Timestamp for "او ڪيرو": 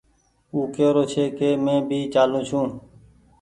0.53-1.03